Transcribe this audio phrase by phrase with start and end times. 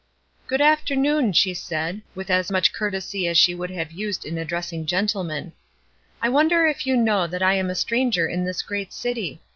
[0.47, 4.87] "Good afternoon," she said, with as much courtesy as she would have used in addressing
[4.87, 5.53] gentlemen.
[6.23, 9.41] "I wonder if you know that I am a stranger in this great city?